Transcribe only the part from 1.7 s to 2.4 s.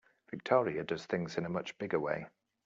bigger way.